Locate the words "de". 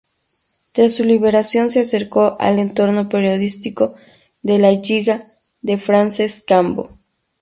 4.41-4.57, 5.61-5.77